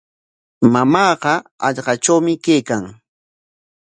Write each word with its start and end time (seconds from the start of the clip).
Mamaaqa 0.73 1.33
hallqatrawmi 1.65 2.33
kaykan. 2.45 2.83